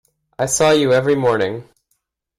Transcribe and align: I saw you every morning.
I 0.39 0.47
saw 0.47 0.71
you 0.71 0.93
every 0.93 1.13
morning. 1.13 1.69